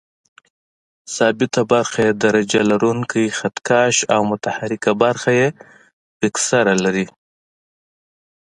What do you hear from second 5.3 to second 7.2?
یې فکسره لري.